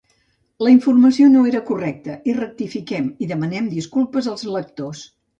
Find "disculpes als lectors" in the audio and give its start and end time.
3.75-5.03